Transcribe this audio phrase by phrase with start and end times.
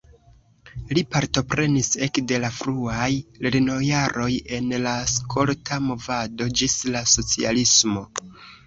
[0.97, 3.11] Li partoprenis ekde la fruaj
[3.47, 8.11] lernojaroj en la skolta movado ĝis la socialismo.